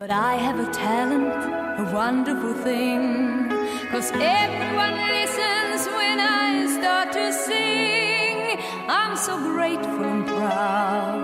[0.00, 1.28] But I have a talent,
[1.78, 3.50] a wonderful thing.
[3.92, 8.56] Cause everyone listens when I start to sing.
[8.88, 11.20] I'm so grateful and proud.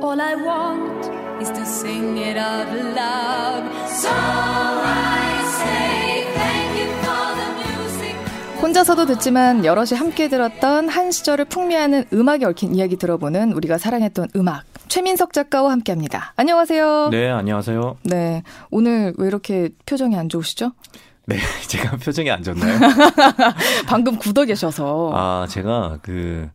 [0.00, 1.04] All I want
[1.42, 3.68] is to sing it out loud.
[3.92, 5.28] So I
[5.60, 8.16] say thank you for the music.
[8.62, 14.71] 혼자서도 듣지만 여럿이 함께 들었던 한 시절을 풍미하는 음악에 얽힌 이야기 들어보는 우리가 사랑했던 음악.
[14.92, 16.34] 최민석 작가와 함께 합니다.
[16.36, 17.08] 안녕하세요.
[17.12, 17.96] 네, 안녕하세요.
[18.02, 18.42] 네.
[18.70, 20.72] 오늘 왜 이렇게 표정이 안 좋으시죠?
[21.26, 21.36] 네,
[21.68, 22.78] 제가 표정이 안 좋나요?
[23.86, 25.10] 방금 굳어 계셔서.
[25.14, 26.48] 아, 제가 그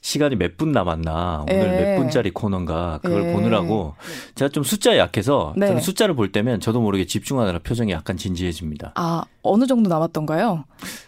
[0.00, 1.92] 시간이 몇 분 남았나 오늘 예.
[1.94, 3.32] 몇 분짜리 코너인가 그걸 예.
[3.32, 3.94] 보느라고
[4.34, 5.66] 제가 좀 숫자에 약해서 네.
[5.66, 8.92] 저는 숫자를 볼 때면 저도 모르게 집중하느라 표정이 약간 진지해집니다.
[8.94, 10.64] 아, 어느 정도 남았던가요?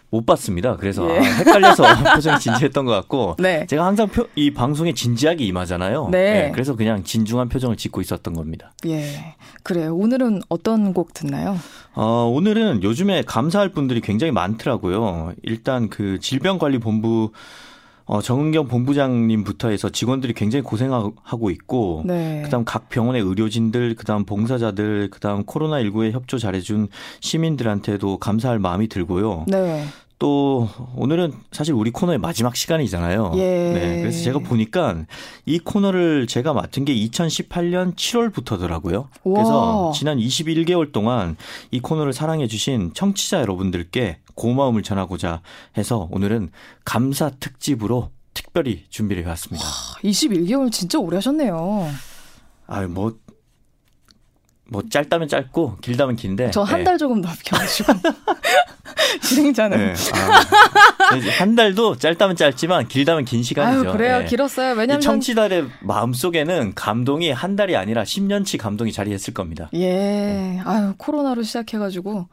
[0.09, 0.75] 못 봤습니다.
[0.77, 1.19] 그래서 예.
[1.19, 1.83] 아, 헷갈려서
[2.15, 3.65] 표정이 진지했던 것 같고 네.
[3.67, 6.09] 제가 항상 표- 이 방송에 진지하게 임하잖아요.
[6.11, 6.51] 네.
[6.53, 8.73] 그래서 그냥 진중한 표정을 짓고 있었던 겁니다.
[8.87, 9.35] 예.
[9.63, 9.95] 그래요.
[9.95, 11.57] 오늘은 어떤 곡 듣나요?
[11.93, 15.33] 어, 오늘은 요즘 에 감사할 분들이 굉장히 많더라고요.
[15.43, 17.31] 일단 그 질병관리본부
[18.07, 22.43] 어, 정은경 본부장님부터 해서 직원들이 굉장히 고생하고 있고 네.
[22.43, 26.87] 그다음 각 병원의 의료진들, 그다음 봉사자들, 그다음 코로나 19에 협조 잘해준
[27.19, 29.45] 시민들한테도 감사할 마음이 들고요.
[29.47, 29.85] 네.
[30.17, 33.33] 또 오늘은 사실 우리 코너의 마지막 시간이잖아요.
[33.35, 33.39] 예.
[33.73, 35.03] 네, 그래서 제가 보니까
[35.45, 39.07] 이 코너를 제가 맡은 게 2018년 7월부터더라고요.
[39.23, 39.91] 그래서 우와.
[39.91, 41.35] 지난 21개월 동안
[41.71, 45.41] 이 코너를 사랑해 주신 청취자 여러분들께 고마움을 전하고자
[45.77, 46.51] 해서 오늘은
[46.85, 49.65] 감사 특집으로 특별히 준비를 해왔습니다.
[50.03, 51.89] 21개월 진짜 오래 하셨네요.
[52.67, 53.17] 아유 뭐.
[54.67, 56.83] 뭐 짧다면 짧고 길다면 긴데 저한 네.
[56.83, 57.93] 달 조금 넘겨가지고.
[59.21, 59.77] 진행자는.
[59.77, 59.93] 네.
[60.13, 63.89] 아, 한 달도 짧다면 짧지만 길다면 긴 시간이죠.
[63.89, 64.19] 아유, 그래요.
[64.19, 64.25] 네.
[64.25, 64.73] 길었어요.
[64.73, 65.01] 이 왜냐면.
[65.01, 69.69] 청취자들의 마음 속에는 감동이 한 달이 아니라 10년치 감동이 자리했을 겁니다.
[69.73, 70.59] 예.
[70.65, 72.27] 아유, 코로나로 시작해가지고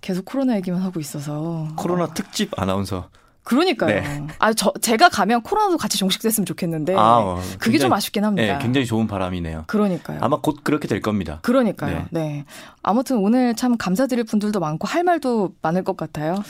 [0.00, 1.68] 계속 코로나 얘기만 하고 있어서.
[1.76, 3.08] 코로나 어, 특집 아나운서.
[3.46, 3.88] 그러니까요.
[4.00, 4.26] 네.
[4.40, 6.94] 아, 저, 제가 가면 코로나도 같이 종식됐으면 좋겠는데.
[6.96, 8.58] 아, 어, 그게 굉장히- 좀 아쉽긴 합니다.
[8.58, 9.64] 네, 굉장히 좋은 바람이네요.
[9.68, 10.18] 그러니까요.
[10.20, 11.38] 아마 곧 그렇게 될 겁니다.
[11.42, 12.06] 그러니까요.
[12.10, 12.44] 네.
[12.82, 16.42] 아무튼 오늘 참 감사드릴 분들도 많고 할 말도 많을 것 같아요.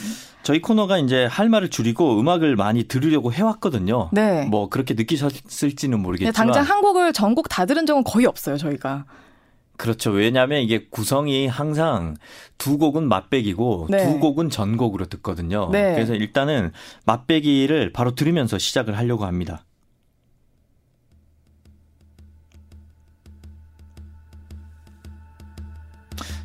[0.43, 4.09] 저희 코너가 이제 할 말을 줄이고 음악을 많이 들으려고 해왔거든요.
[4.13, 4.47] 네.
[4.47, 9.05] 뭐 그렇게 느끼셨을지는 네, 모르겠지만 당장 한 곡을 전곡 다 들은 적은 거의 없어요, 저희가.
[9.76, 10.10] 그렇죠.
[10.10, 12.16] 왜냐하면 이게 구성이 항상
[12.59, 14.04] 두 곡은 맛배기고 네.
[14.04, 15.69] 두 곡은 전곡으로 듣거든요.
[15.70, 15.94] 네.
[15.94, 16.72] 그래서 일단은
[17.04, 19.65] 맛배기를 바로 들으면서 시작을 하려고 합니다.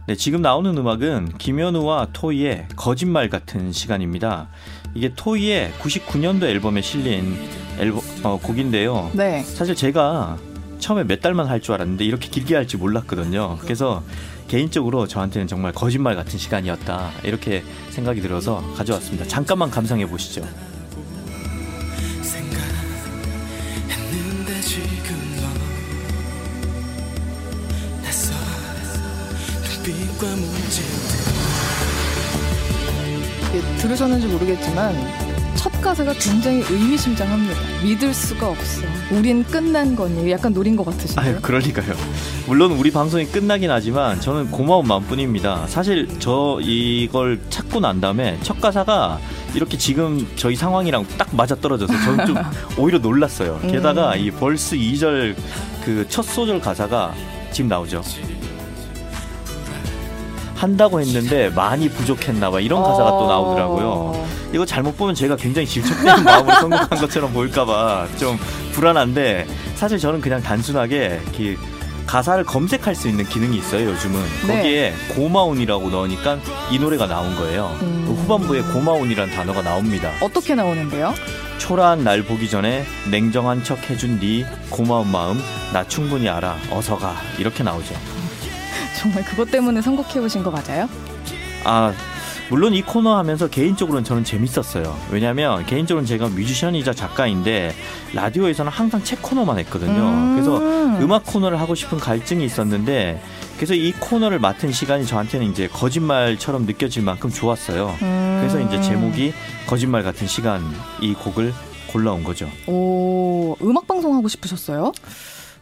[0.07, 4.49] 네, 지금 나오는 음악은 김현우와 토이의 거짓말 같은 시간입니다.
[4.93, 7.37] 이게 토이의 99년도 앨범에 실린
[7.79, 9.11] 앨범, 어, 곡인데요.
[9.13, 9.41] 네.
[9.43, 10.37] 사실 제가
[10.81, 13.57] 처음에 몇 달만 할 줄 알았는데 이렇게 길게 할줄 몰랐거든요.
[13.61, 14.03] 그래서
[14.47, 17.11] 개인적으로 저한테는 정말 거짓말 같은 시간이었다.
[17.23, 19.25] 이렇게 생각이 들어서 가져왔습니다.
[19.27, 20.41] 잠깐만 감상해 보시죠.
[33.53, 35.30] 예, 들으셨는지 모르겠지만
[35.81, 37.55] 첫 가사가 굉장히 의미심장합니다.
[37.83, 38.83] 믿을 수가 없어.
[39.11, 40.29] 우린 끝난 거니.
[40.29, 41.25] 약간 노린 것 같으신데요.
[41.35, 41.95] 아유, 그러니까요.
[42.45, 45.65] 물론 우리 방송이 끝나긴 하지만 저는 고마운 마음뿐입니다.
[45.65, 49.19] 사실 저 이걸 찾고 난 다음에 첫 가사가
[49.55, 52.35] 이렇게 지금 저희 상황이랑 딱 맞아 떨어져서 저는 좀
[52.77, 53.59] 오히려 놀랐어요.
[53.67, 55.35] 게다가 이 벌스 2절
[55.83, 57.15] 그 첫 소절 가사가
[57.51, 58.03] 지금 나오죠.
[60.61, 63.87] 한다고 했는데 많이 부족했나 봐 이런 가사가 또 나오더라고요.
[63.87, 64.27] 어.
[64.53, 68.37] 이거 잘못 보면 제가 굉장히 질척대는 마음으로 선곡한 것처럼 보일까 봐 좀
[68.73, 71.57] 불안한데 사실 저는 그냥 단순하게 이렇게
[72.05, 74.55] 가사를 검색할 수 있는 기능이 있어요 요즘은 네.
[74.57, 76.37] 거기에 고마운이라고 넣으니까
[76.69, 78.03] 이 노래가 나온 거예요 음.
[78.07, 81.13] 그 후반부에 고마운이라는 단어가 나옵니다 어떻게 나오는데요?
[81.57, 85.39] 초라한 날 보기 전에 냉정한 척 해준 네 고마운 마음
[85.73, 87.95] 나 충분히 알아 어서 가 이렇게 나오죠
[89.01, 90.87] 정말 그것 때문에 선곡해 오신 거 맞아요?
[91.63, 91.91] 아
[92.51, 94.95] 물론 이 코너 하면서 개인적으로는 저는 재밌었어요.
[95.09, 97.73] 왜냐하면 개인적으로는 제가 뮤지션이자 작가인데
[98.13, 100.03] 라디오에서는 항상 책 코너만 했거든요.
[100.03, 100.33] 음.
[100.35, 100.59] 그래서
[101.03, 103.23] 음악 코너를 하고 싶은 갈증이 있었는데
[103.55, 107.95] 그래서 이 코너를 맡은 시간이 저한테는 이제 거짓말처럼 느껴질 만큼 좋았어요.
[108.03, 108.37] 음.
[108.39, 109.33] 그래서 이제 제목이
[109.65, 110.61] 거짓말 같은 시간
[110.99, 111.55] 이 곡을
[111.91, 112.47] 골라온 거죠.
[112.67, 114.91] 오, 음악 방송 하고 싶으셨어요?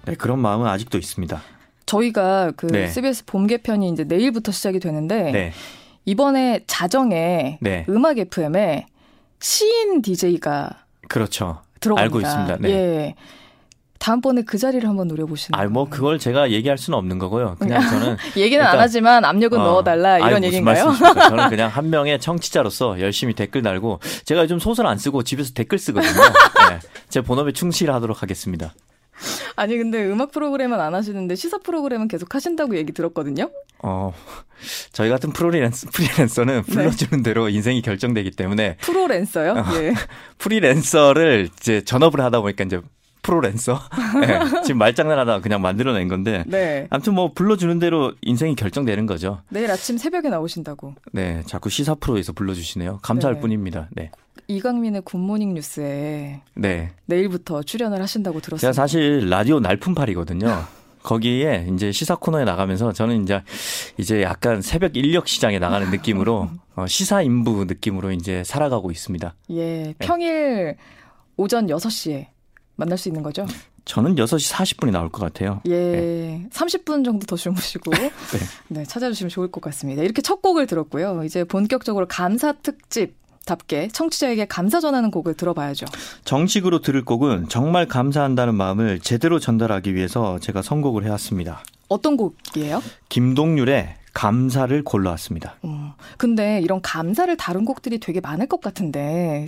[0.05, 1.41] 네, 그런 마음은 아직도 있습니다.
[1.89, 2.87] 저희가 그 네.
[2.87, 5.53] CBS 봄 개편이 이제 내일부터 시작이 되는데 네.
[6.05, 7.85] 이번에 자정에 네.
[7.89, 8.85] 음악 FM에
[9.39, 10.69] 시인 DJ가
[11.07, 11.61] 그렇죠.
[11.79, 12.03] 들어갑니다.
[12.03, 12.57] 알고 있습니다.
[12.61, 12.69] 네.
[12.69, 13.15] 예.
[13.97, 15.59] 다음번에 그 자리를 한번 노려보시는.
[15.59, 17.57] 아, 뭐 그걸 제가 얘기할 수는 없는 거고요.
[17.59, 20.93] 그냥 저는 얘기는 안 일단- 하지만 압력은 어, 넣어달라 이런 얘기인가요?
[21.29, 25.77] 저는 그냥 한 명의 청취자로서 열심히 댓글 달고 제가 요즘 소설 안 쓰고 집에서 댓글
[25.79, 26.13] 쓰거든요.
[26.13, 28.73] 네, 제 본업에 충실하도록 하겠습니다.
[29.55, 33.49] 아니 근데 음악 프로그램은 안 하시는데 시사 프로그램은 계속 하신다고 얘기 들었거든요.
[33.81, 34.13] 어,
[34.91, 36.73] 저희 같은 프리랜서, 프리랜서는 네.
[36.73, 39.55] 불러주는 대로 인생이 결정되기 때문에 프로랜서요?
[39.75, 39.93] 예.
[40.37, 42.81] 프리랜서를 이제 전업을 하다 보니까 이제
[43.21, 43.79] 프로랜서
[44.21, 46.87] 네, 지금 말장난하다가 그냥 만들어낸 건데 네.
[46.89, 49.41] 아무튼 뭐 불러주는 대로 인생이 결정되는 거죠.
[49.49, 50.95] 내일 아침 새벽에 나오신다고.
[51.11, 52.99] 네, 자꾸 시사 프로에서 불러주시네요.
[53.01, 53.41] 감사할 네.
[53.41, 53.89] 뿐입니다.
[53.91, 54.11] 네,
[54.49, 56.91] 이강민의 굿모닝 뉴스에 네.
[57.05, 58.59] 내일부터 출연을 하신다고 들었습니다.
[58.59, 60.65] 제가 사실 라디오 날품팔이거든요.
[61.03, 63.41] 거기에 이제 시사 코너에 나가면서 저는 이제
[63.97, 69.35] 이제 약간 새벽 인력 시장에 나가는 느낌으로 어, 시사 인부 느낌으로 이제 살아가고 있습니다.
[69.51, 70.75] 예, 평일
[71.37, 72.27] 오전 6시에
[72.75, 73.45] 만날 수 있는 거죠?
[73.85, 75.61] 저는 6시 40분에 나올 것 같아요.
[75.67, 77.91] 예, 30분 정도 더 주무시고
[78.69, 78.83] 네.
[78.83, 80.01] 찾아주시면 좋을 것 같습니다.
[80.01, 81.23] 이렇게 첫 곡을 들었고요.
[81.23, 83.15] 이제 본격적으로 감사 특집
[83.49, 85.87] 답게 청취자에게 감사 전하는 곡을 들어봐야죠.
[86.23, 91.63] 정식으로 들을 곡은 정말 감사한다는 마음을 제대로 전달하기 위해서 제가 선곡을 해왔습니다.
[91.87, 92.83] 어떤 곡이에요?
[93.09, 95.55] 김동률의 감사를 골라왔습니다.
[95.65, 99.47] 음, 근데 이런 감사를 다룬 곡들이 되게 많을 것 같은데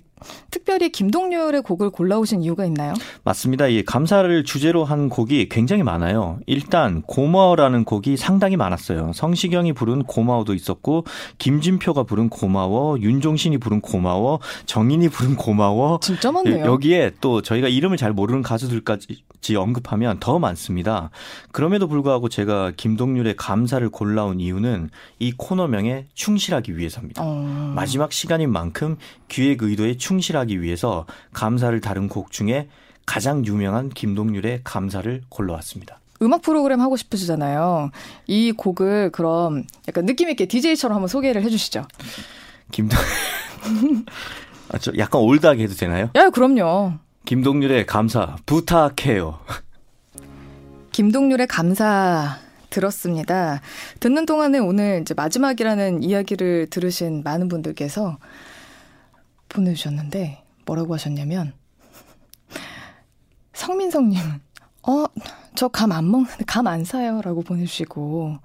[0.52, 2.94] 특별히 김동률의 곡을 골라오신 이유가 있나요?
[3.24, 3.68] 맞습니다.
[3.68, 6.40] 이 감사를 주제로 한 곡이 굉장히 많아요.
[6.46, 9.14] 일단 고마워라는 곡이 상당히 많았어요.
[9.14, 11.06] 성시경이 부른 고마워도 있었고
[11.40, 16.00] 김진표가 부른 고마워, 윤종신이 부른 고마워, 정인이 부른 고마워.
[16.02, 16.66] 진짜 많네요.
[16.66, 21.10] 여기에 또 저희가 이름을 잘 모르는 가수들까지 언급하면 더 많습니다.
[21.52, 24.90] 그럼에도 불구하고 제가 김동률의 감사를 골라온 이유 는
[25.20, 27.22] 이 코너명에 충실하기 위해서입니다.
[27.24, 32.68] 어, 마지막 시간인 만큼 기획 의도에 충실하기 위해서 감사를 다룬 곡 중에
[33.06, 36.00] 가장 유명한 김동률의 감사를 골라왔습니다.
[36.22, 37.92] 음악 프로그램 하고 싶으시잖아요.
[38.28, 41.88] 이 곡을 그럼 약간 느낌 있게 DJ처럼 한번 소개를 해주시죠.
[42.72, 43.00] 김동
[44.70, 46.10] 아, 저 약간 올드하게 해도 되나요?
[46.16, 46.94] 야, 그럼요.
[47.26, 49.40] 김동률의 감사 부탁해요.
[50.92, 52.38] 김동률의 감사
[52.72, 53.62] 들었습니다.
[54.00, 58.18] 듣는 동안에 오늘 이제 마지막이라는 이야기를 들으신 많은 분들께서
[59.50, 61.54] 보내주셨는데 뭐라고 하셨냐면
[63.54, 64.20] 성민성님,
[64.88, 65.06] 어,
[65.56, 68.40] 저 감 안 먹는데 감 안 사요라고 보내주시고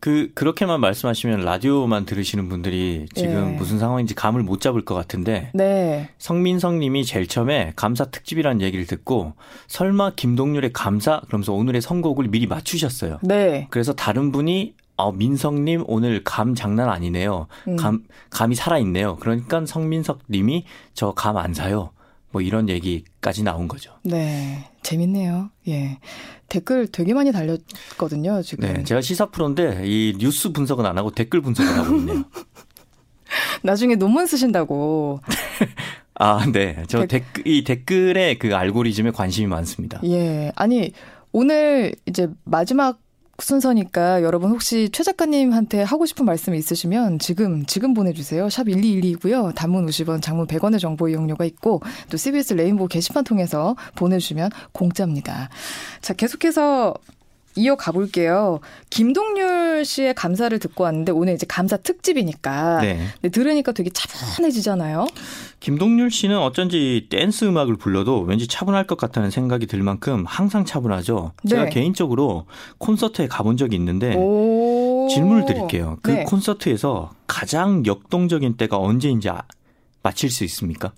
[0.00, 3.56] 그 그렇게만 말씀하시면 라디오만 들으시는 분들이 지금 예.
[3.56, 9.34] 무슨 상황인지 감을 못 잡을 것 같은데 네, 성민성님이 제일 처음에 감사 특집이라는 얘기를 듣고
[9.66, 13.18] 설마 김동률의 감사 그러면서 오늘의 선곡을 미리 맞추셨어요.
[13.22, 17.46] 네, 그래서 다른 분이 어, 민성님 오늘 감 장난 아니네요.
[17.68, 17.76] 음.
[17.76, 19.16] 감 감이 살아 있네요.
[19.16, 20.64] 그러니까 성민석님이
[20.94, 21.90] 저 감 안 사요.
[22.30, 23.92] 뭐 이런 얘기까지 나온 거죠.
[24.02, 25.50] 네, 재밌네요.
[25.68, 25.98] 예,
[26.48, 28.70] 댓글 되게 많이 달렸거든요 지금.
[28.72, 32.24] 네, 제가 시사 프로인데 이 뉴스 분석은 안 하고 댓글 분석을 하고 있네요.
[33.62, 35.20] 나중에 논문 쓰신다고.
[36.20, 40.00] 아, 네, 저 댓- 댓글 이 댓글에 그 알고리즘에 관심이 많습니다.
[40.04, 40.50] 예.
[40.56, 40.92] 아니,
[41.32, 42.98] 오늘 이제 마지막
[43.40, 48.48] 순서니까 여러분 혹시 최 작가님한테 하고 싶은 말씀 있으시면 지금, 지금 보내주세요.
[48.48, 49.54] 샵 1212고요.
[49.54, 51.80] 단문 50원, 장문 100원의 정보 이용료가 있고
[52.10, 55.50] 또 CBS 레인보우 게시판 통해서 보내주시면 공짜입니다.
[56.00, 56.94] 자, 계속해서
[57.58, 58.60] 이어가 볼게요.
[58.90, 62.98] 김동률 씨의 감사를 듣고 왔는데 오늘 이제 감사 특집이니까 네.
[63.20, 65.06] 네, 들으니까 되게 차분해지잖아요.
[65.60, 71.32] 김동률 씨는 어쩐지 댄스 음악을 불러도 왠지 차분할 것 같다는 생각이 들 만큼 항상 차분하죠.
[71.48, 71.70] 제가 네.
[71.70, 72.46] 개인적으로
[72.78, 75.08] 콘서트에 가본 적이 있는데 오.
[75.10, 75.98] 질문을 드릴게요.
[76.02, 76.24] 그 네.
[76.24, 79.42] 콘서트에서 가장 역동적인 때가 언제인지 아-
[80.02, 80.92] 맞힐 수 있습니까?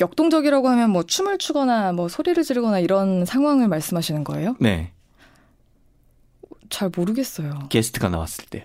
[0.00, 4.56] 역동적이라고 하면 뭐 춤을 추거나 뭐 소리를 지르거나 이런 상황을 말씀하시는 거예요?
[4.58, 4.90] 네.
[6.70, 7.68] 잘 모르겠어요.
[7.68, 8.64] 게스트가 나왔을 때요.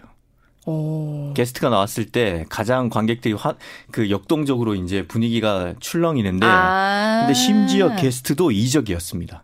[0.65, 1.33] 오.
[1.33, 3.55] 게스트가 나왔을 때 가장 관객들이 화,
[3.91, 7.19] 그 역동적으로 이제 분위기가 출렁이는데 아.
[7.21, 9.43] 근데 심지어 게스트도 이적이었습니다.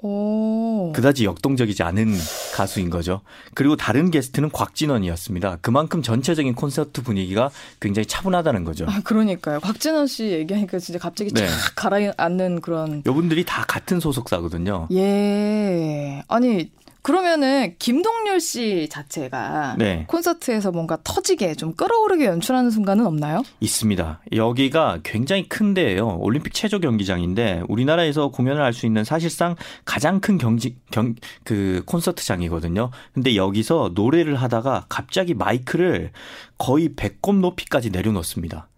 [0.00, 0.92] 오.
[0.94, 2.14] 그다지 역동적이지 않은
[2.54, 3.22] 가수인 거죠.
[3.54, 5.58] 그리고 다른 게스트는 곽진원이었습니다.
[5.60, 7.50] 그만큼 전체적인 콘서트 분위기가
[7.80, 8.86] 굉장히 차분하다는 거죠.
[8.88, 9.58] 아, 그러니까요.
[9.58, 11.48] 곽진원 씨 얘기하니까 진짜 갑자기 네.
[11.48, 13.02] 쫙 가라앉는 그런.
[13.06, 14.86] 요분들이 다 같은 소속사거든요.
[14.92, 16.22] 예.
[16.28, 16.70] 아니,
[17.02, 20.04] 그러면은 김동률 씨 자체가 네.
[20.08, 23.42] 콘서트에서 뭔가 터지게 좀 끌어오르게 연출하는 순간은 없나요?
[23.60, 24.20] 있습니다.
[24.34, 26.18] 여기가 굉장히 큰 데예요.
[26.18, 31.14] 올림픽 체조 경기장인데 우리나라에서 공연을 할 수 있는 사실상 가장 큰 경지 경
[31.44, 32.90] 그 콘서트장이거든요.
[33.14, 36.12] 근데 여기서 노래를 하다가 갑자기 마이크를
[36.58, 38.68] 거의 배꼽 높이까지 내려놓습니다.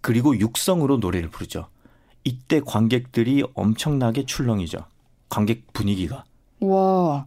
[0.00, 1.68] 그리고 육성으로 노래를 부르죠.
[2.24, 4.78] 이때 관객들이 엄청나게 출렁이죠.
[5.28, 6.24] 관객 분위기가.
[6.60, 7.26] 와.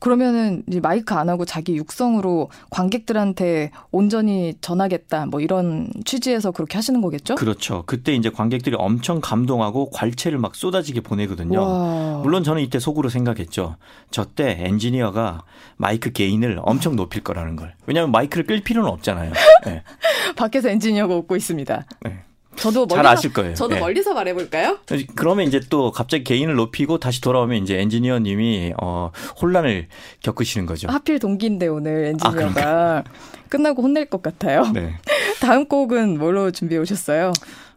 [0.00, 7.00] 그러면은 이제 마이크 안 하고 자기 육성으로 관객들한테 온전히 전하겠다 뭐 이런 취지에서 그렇게 하시는
[7.00, 7.36] 거겠죠?
[7.36, 7.84] 그렇죠.
[7.86, 11.60] 그때 이제 관객들이 엄청 감동하고 괄체를 막 쏟아지게 보내거든요.
[11.60, 12.18] 와.
[12.22, 13.76] 물론 저는 이때 속으로 생각했죠.
[14.10, 15.42] 저 때 엔지니어가
[15.76, 17.74] 마이크 게인을 엄청 높일 거라는 걸.
[17.86, 19.32] 왜냐하면 마이크를 끌 필요는 없잖아요.
[19.66, 19.82] 네.
[20.36, 21.84] 밖에서 엔지니어가 웃고 있습니다.
[22.02, 22.22] 네.
[22.60, 23.54] 저도 잘 멀리서 아실 거예요.
[23.54, 23.80] 저도 네.
[23.80, 24.78] 멀리서 말해볼까요?
[25.14, 29.88] 그러면 이제 또 갑자기 게인을 높이고 다시 돌아오면 이제 엔지니어님이 어 혼란을
[30.22, 30.88] 겪으시는 거죠.
[30.88, 33.04] 하필 동기인데 오늘 엔지니어가 그런가요?
[33.48, 34.64] 끝나고 혼낼 것 같아요.
[34.72, 34.94] 네.
[35.40, 37.32] 다음 곡은 뭘로 준비해 오셨어요?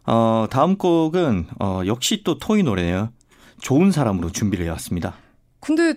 [0.06, 3.10] 어 다음 곡은 어 역시 또 토이 노래네요.
[3.60, 5.14] 좋은 사람으로 준비를 해왔습니다.
[5.60, 5.94] 근데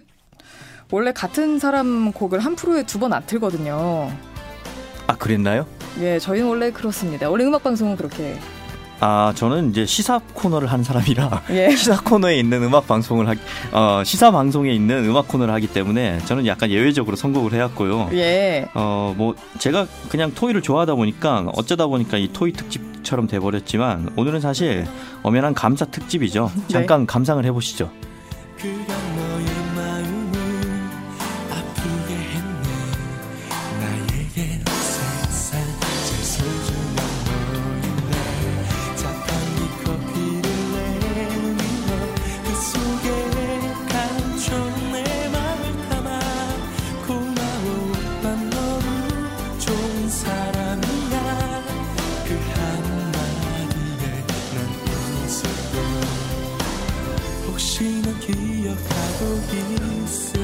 [0.92, 4.10] 원래 같은 사람 곡을 한 프로에 두 번 안 틀거든요.
[5.08, 5.66] 아 그랬나요?
[6.00, 7.30] 예, 저희는 원래 그렇습니다.
[7.30, 8.38] 원래 음악 방송은 그렇게
[9.00, 11.76] 아 저는 이제 시사 코너를 한 사람이라 예.
[11.76, 13.36] 시사 코너에 있는 음악 방송을 하,
[13.72, 18.10] 어 시사 방송에 있는 음악 코너를 하기 때문에 저는 약간 예외적으로 선곡을 해왔고요.
[18.14, 18.68] 예.
[18.74, 24.86] 어, 뭐, 제가 그냥 토이를 좋아하다 보니까 어쩌다 보니까 이 토이 특집처럼 돼버렸지만 오늘은 사실
[25.24, 26.52] 엄연한 감사 특집이죠.
[26.56, 26.64] 네.
[26.68, 27.90] 잠깐 감상을 해보시죠.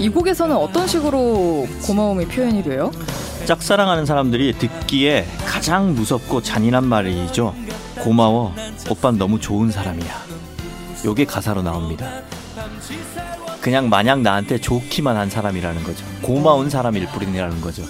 [0.04, 2.92] 이 곡에서는 어떤 식으로 고마움이 표현이 돼요?
[3.46, 7.56] 짝사랑하는 사람들이 듣기에 가장 무섭고 잔인한 말이죠.
[8.02, 8.54] 고마워.
[8.90, 10.14] 오빤 너무 좋은 사람이야.
[11.06, 12.06] 요게 가사로 나옵니다.
[13.62, 16.06] 그냥 마냥 나한테 좋기만 한 사람이라는 거죠.
[16.22, 17.84] 고마운 사람일 뿐이라는 거죠.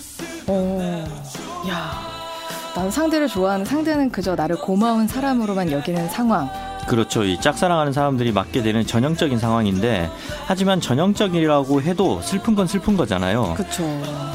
[0.46, 1.04] 어,
[1.68, 2.00] 야,
[2.76, 6.48] 난 상대를 좋아하는 상대는 그저 나를 고마운 사람으로만 여기는 상황.
[6.88, 7.24] 그렇죠.
[7.24, 10.10] 이 짝사랑하는 사람들이 맞게 되는 전형적인 상황인데,
[10.46, 13.54] 하지만 전형적이라고 해도 슬픈 건 슬픈 거잖아요.
[13.56, 13.84] 그쵸.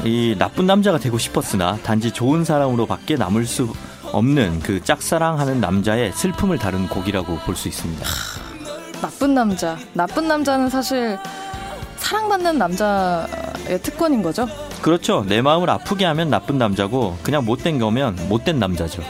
[0.03, 3.73] 이 나쁜 남자가 되고 싶었으나 단지 좋은 사람으로밖에 남을 수
[4.11, 8.05] 없는 그 짝사랑하는 남자의 슬픔을 다룬 곡이라고 볼 수 있습니다.
[9.01, 9.77] 나쁜 남자.
[9.93, 11.17] 나쁜 남자는 사실
[11.97, 14.47] 사랑받는 남자의 특권인 거죠?
[14.81, 15.25] 그렇죠.
[15.27, 19.03] 내 마음을 아프게 하면 나쁜 남자고 그냥 못된 거면 못된 남자죠.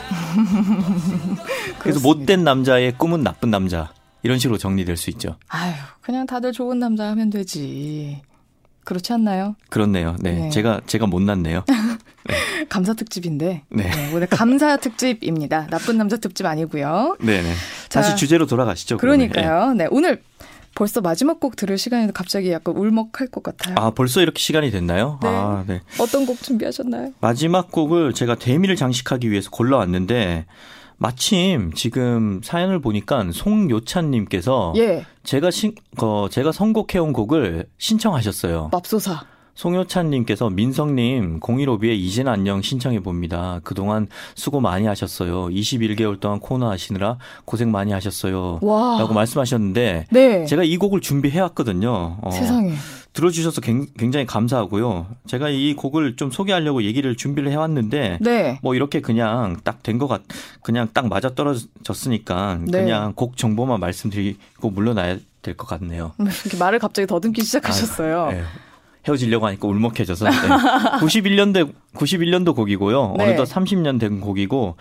[1.80, 3.92] 그래서 못된 남자의 꿈은 나쁜 남자.
[4.22, 5.38] 이런 식으로 정리될 수 있죠.
[5.48, 8.22] 아유, 그냥 다들 좋은 남자 하면 되지.
[8.84, 9.56] 그렇지 않나요?
[9.70, 10.16] 그렇네요.
[10.20, 10.34] 네.
[10.34, 10.50] 네.
[10.50, 11.64] 제가 제가 못났네요.
[12.70, 13.64] 감사 특집인데.
[13.70, 13.84] 네.
[13.90, 15.68] 네, 오늘 감사 특집입니다.
[15.68, 17.18] 나쁜 남자 특집 아니고요.
[17.20, 17.54] 네, 네.
[17.90, 18.98] 다시 자, 주제로 돌아가시죠.
[18.98, 19.74] 그러니까요.
[19.74, 20.22] 네, 오늘
[20.80, 23.76] 벌써 마지막 곡 들을 시간인데 갑자기 약간 울먹할 것 같아요.
[23.78, 25.20] 아, 벌써 이렇게 시간이 됐나요?
[25.22, 25.28] 네.
[25.28, 25.82] 아, 네.
[26.00, 27.12] 어떤 곡 준비하셨나요?
[27.20, 30.46] 마지막 곡을 제가 대미를 장식하기 위해서 골라왔는데
[30.96, 38.70] 마침 지금 사연을 보니까 송요찬님께서 예, 제가 신, 어, 제가 선곡해온 곡을 신청하셨어요.
[38.72, 39.26] 맙소사.
[39.70, 43.60] 송효찬님께서 민성님 015B의 이젠 안녕 신청해 봅니다.
[43.66, 45.48] 그동안 수고 많이 하셨어요.
[45.50, 48.60] 21개월 동안 코너 하시느라 고생 많이 하셨어요.
[48.62, 48.98] 와.
[49.00, 50.46] 라고 말씀하셨는데 네.
[50.46, 52.18] 제가 이 곡을 준비해 왔거든요.
[52.22, 52.72] 어, 세상에.
[53.12, 55.08] 들어주셔서 굉- 굉장히 감사하고요.
[55.28, 58.60] 제가 이 곡을 좀 소개하려고 얘기를 준비를 해왔는데 네.
[58.64, 60.22] 뭐 이렇게 그냥 딱 된 것 같,
[60.62, 62.84] 그냥 딱 맞아 떨어졌으니까 네.
[62.84, 66.14] 그냥 곡 정보만 말씀드리고 물러나야 될 것 같네요.
[66.46, 68.28] 이렇게 말을 갑자기 더듬기 시작하셨어요.
[68.32, 68.44] 네.
[69.08, 70.30] 헤어지려고 하니까 울먹해져서.
[70.30, 70.32] 네.
[71.00, 73.16] 91년대 91년도 곡이고요.
[73.18, 73.24] 네.
[73.24, 74.76] 어느덧 30년 된 곡이고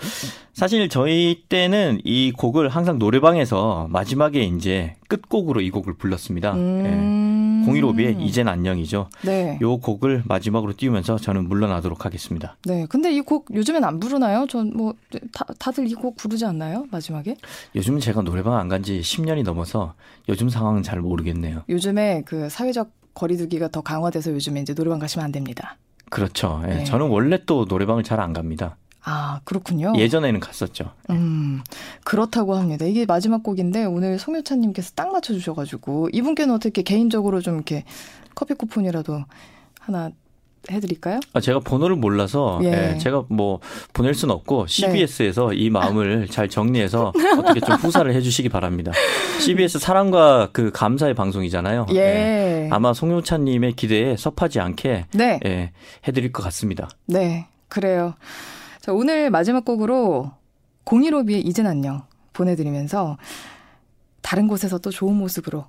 [0.52, 6.52] 사실 저희 때는 이 곡을 항상 노래방에서 마지막에 이제 끝곡으로 이 곡을 불렀습니다.
[6.54, 6.82] 음.
[6.82, 7.72] 네.
[7.72, 9.10] 015B의 이젠 안녕이죠.
[9.22, 9.58] 네.
[9.60, 12.56] 요 곡을 마지막으로 띄우면서 저는 물러나도록 하겠습니다.
[12.64, 12.86] 네.
[12.88, 14.46] 근데 이 곡 요즘엔 안 부르나요?
[14.48, 14.94] 전 뭐
[15.58, 16.86] 다들 이 곡 부르지 않나요?
[16.90, 17.36] 마지막에?
[17.74, 19.94] 요즘은 제가 노래방 안 간 지 10년이 넘어서
[20.28, 21.62] 요즘 상황은 잘 모르겠네요.
[21.68, 25.76] 요즘에 그 사회적 거리두기가 더 강화돼서 요즘에 이제 노래방 가시면 안 됩니다.
[26.08, 26.62] 그렇죠.
[26.64, 26.84] 예, 네.
[26.84, 28.76] 저는 원래 또 노래방을 잘 안 갑니다.
[29.04, 29.92] 아, 그렇군요.
[29.96, 30.92] 예전에는 갔었죠.
[31.10, 31.62] 음,
[32.04, 32.84] 그렇다고 합니다.
[32.84, 37.84] 이게 마지막 곡인데 오늘 송효찬님께서 딱 맞춰주셔가지고 이분께는 어떻게 개인적으로 좀 이렇게
[38.34, 39.24] 커피 쿠폰이라도
[39.80, 40.10] 하나
[40.70, 41.20] 해드릴까요?
[41.32, 42.94] 아, 제가 번호를 몰라서 예.
[42.94, 43.60] 예, 제가 뭐
[43.92, 48.92] 보낼 수는 없고 CBS에서 이 마음을 잘 정리해서 어떻게 좀 후사를 해주시기 바랍니다.
[49.40, 51.86] CBS 사랑과 그 감사의 방송이잖아요.
[51.94, 52.68] 예.
[52.70, 55.72] 아마 송효찬님의 기대에 섭하지 않게 네, 예,
[56.06, 56.88] 해드릴 것 같습니다.
[57.06, 58.14] 네, 그래요.
[58.80, 60.32] 자, 오늘 마지막 곡으로
[60.84, 63.18] 015B의 이젠 안녕 보내드리면서
[64.22, 65.66] 다른 곳에서 또 좋은 모습으로 네,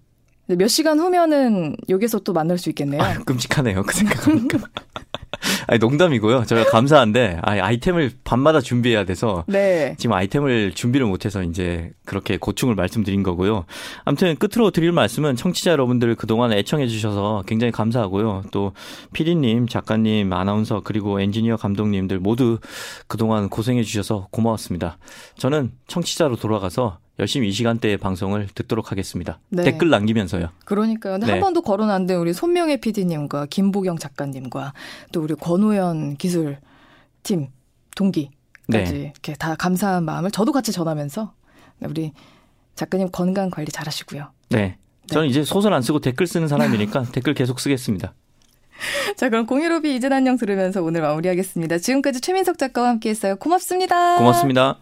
[0.57, 3.01] 몇 시간 후면은 여기서 또 만날 수 있겠네요.
[3.01, 3.83] 아, 끔찍하네요.
[3.83, 4.59] 그 생각하니까.
[5.71, 6.45] 아니, 농담이고요.
[6.45, 9.43] 저희가 감사한데, 아, 아이템을 밤마다 준비해야 돼서.
[9.47, 9.93] 네.
[9.99, 13.65] 지금 아이템을 준비를 못해서 이제 그렇게 고충을 말씀드린 거고요.
[14.03, 18.45] 아무튼 끝으로 드릴 말씀은 청취자 여러분들 그동안 애청해 주셔서 굉장히 감사하고요.
[18.49, 18.71] 또
[19.13, 22.57] 피디님, 작가님, 아나운서, 그리고 엔지니어 감독님들 모두
[23.05, 24.97] 그동안 고생해 주셔서 고마웠습니다.
[25.37, 29.39] 저는 청취자로 돌아가서 열심히 이 시간대의 방송을 듣도록 하겠습니다.
[29.49, 29.63] 네.
[29.65, 30.47] 댓글 남기면서요.
[30.63, 31.17] 그러니까요.
[31.17, 31.29] 네.
[31.29, 34.71] 한 번도 거론 안 된 우리 손명혜 PD님과 김보경 작가님과
[35.11, 37.49] 또 우리 권 호연 기술팀
[37.95, 38.33] 동기까지
[38.67, 39.11] 네.
[39.13, 41.33] 이렇게 다 감사한 마음을 저도 같이 전하면서
[41.79, 42.13] 네, 우리
[42.75, 44.31] 작가님 건강 관리 잘하시고요.
[44.49, 44.77] 네.
[45.07, 48.13] 저는 이제 소설 안 쓰고 댓글 쓰는 사람이니까 댓글 계속 쓰겠습니다.
[49.17, 51.79] 자, 그럼 공유로비 이젠 안녕 들으면서 오늘 마무리하겠습니다.
[51.79, 53.35] 지금까지 최민석 작가와 함께했어요.
[53.37, 54.17] 고맙습니다.
[54.17, 54.79] 고맙습니다.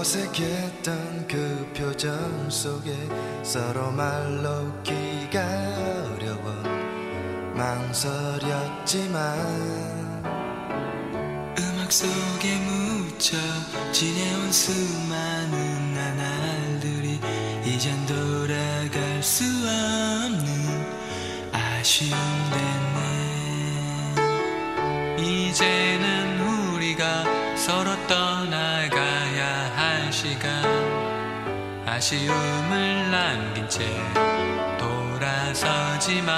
[0.00, 2.90] 어색했던 그 표정 속에
[3.42, 5.42] 서로 말로 기가
[6.14, 6.54] 어려워
[7.54, 9.20] 망설였지만
[11.58, 13.36] 음악 속에 묻혀
[13.92, 17.20] 지내온 수많은 나날들이
[17.66, 20.48] 이젠 돌아갈 수 없는
[21.52, 22.16] 아쉬움
[24.16, 25.22] 됐네.
[25.22, 27.39] 이제는 우리가
[32.00, 33.84] 아쉬움을 남긴 채
[34.78, 36.30] 돌아서지만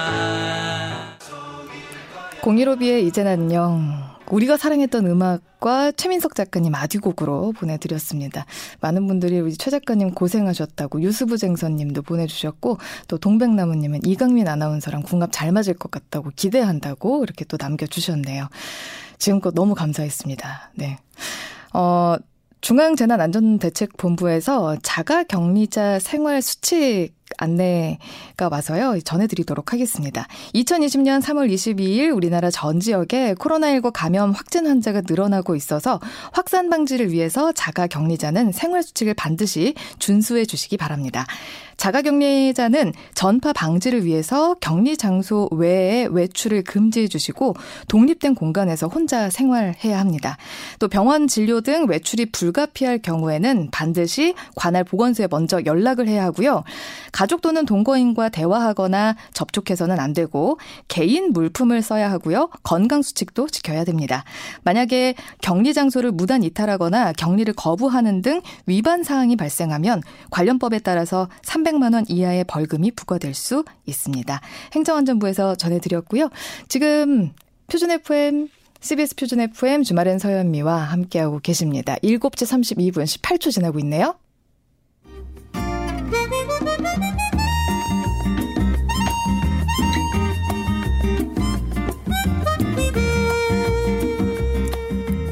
[2.42, 4.02] 공유로비의 이젠 안녕.
[4.28, 8.44] 우리가 사랑했던 음악과 최민석 작가님 아듀곡으로 보내드렸습니다.
[8.80, 15.74] 많은 분들이 우리 최 작가님 고생하셨다고 유수부쟁선님도 보내주셨고 또 동백나무님은 이강민 아나운서랑 궁합 잘 맞을
[15.74, 18.48] 것 같다고 기대한다고 이렇게 또 남겨주셨네요.
[19.16, 20.72] 지금껏 너무 감사했습니다.
[20.74, 20.98] 네.
[21.72, 22.16] 어,
[22.62, 29.00] 중앙재난안전대책본부에서 자가격리자 생활 수칙 안내가 와서요.
[29.00, 30.26] 전해드리도록 하겠습니다.
[30.54, 35.98] 2020년 3월 22일 우리나라 전 지역에 코로나19 감염 확진 환자가 늘어나고 있어서
[36.32, 41.26] 확산 방지를 위해서 자가 격리자는 생활 수칙을 반드시 준수해 주시기 바랍니다.
[41.82, 47.56] 자가격리자는 전파 방지를 위해서 격리 장소 외에 외출을 금지해 주시고
[47.88, 50.36] 독립된 공간에서 혼자 생활해야 합니다.
[50.78, 56.62] 또 병원 진료 등 외출이 불가피할 경우에는 반드시 관할 보건소에 먼저 연락을 해야 하고요.
[57.10, 62.50] 가족 또는 동거인과 대화하거나 접촉해서는 안 되고 개인 물품을 써야 하고요.
[62.62, 64.22] 건강 수칙도 지켜야 됩니다.
[64.62, 72.04] 만약에 격리 장소를 무단 이탈하거나 격리를 거부하는 등 위반 사항이 발생하면 관련법에 따라서 300만 원
[72.08, 74.40] 이하의 벌금이 부과될 수 있습니다.
[74.72, 76.30] 행정안전부에서 전해드렸고요.
[76.68, 77.32] 지금
[77.66, 78.48] 표준 FM
[78.80, 81.96] CBS 표준 FM 주말엔 서현미와 함께하고 계십니다.
[82.02, 84.16] 7시 32분 18초 지나고 있네요.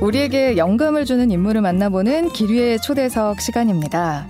[0.00, 4.26] 우리에게 영감을 주는 인물을 만나보는 기류의 초대석 시간입니다.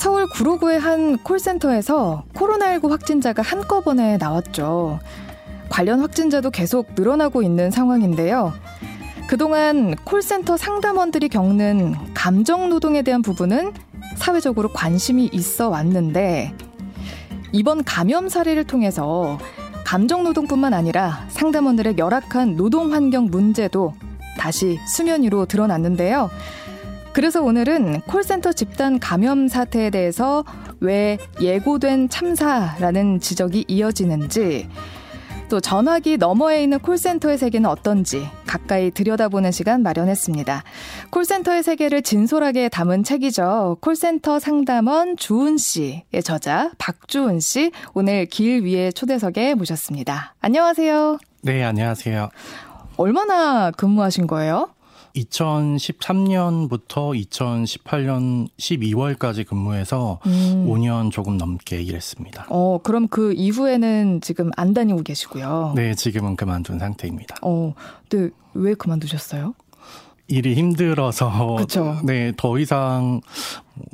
[0.00, 4.98] 서울 구로구의 한 콜센터에서 코로나19 확진자가 한꺼번에 나왔죠.
[5.68, 8.54] 관련 확진자도 계속 늘어나고 있는 상황인데요.
[9.28, 13.74] 그동안 콜센터 상담원들이 겪는 감정 노동에 대한 부분은
[14.16, 16.54] 사회적으로 관심이 있어 왔는데
[17.52, 19.36] 이번 감염 사례를 통해서
[19.84, 23.92] 감정 노동뿐만 아니라 상담원들의 열악한 노동 환경 문제도
[24.38, 26.30] 다시 수면 위로 드러났는데요.
[27.12, 30.44] 그래서 오늘은 콜센터 집단 감염 사태에 대해서
[30.80, 34.68] 왜 예고된 참사라는 지적이 이어지는지
[35.48, 40.62] 또 전화기 너머에 있는 콜센터의 세계는 어떤지 가까이 들여다보는 시간 마련했습니다.
[41.10, 43.78] 콜센터의 세계를 진솔하게 담은 책이죠.
[43.80, 50.34] 콜센터 상담원 주은 씨의 저자 박주은 씨 오늘 길 위에 초대석에 모셨습니다.
[50.40, 51.18] 안녕하세요.
[51.42, 52.28] 네, 안녕하세요.
[52.96, 54.68] 얼마나 근무하신 거예요?
[55.16, 60.66] 2013년부터 2018년 12월까지 근무해서 음.
[60.68, 62.46] 5년 조금 넘게 일했습니다.
[62.50, 65.72] 어, 그럼 그 이후에는 지금 안 다니고 계시고요.
[65.76, 67.36] 네, 지금은 그만둔 상태입니다.
[67.42, 67.74] 어,
[68.08, 69.54] 근데 왜 그만두셨어요?
[70.30, 71.96] 일이 힘들어서 그쵸.
[72.04, 73.20] 네, 더 이상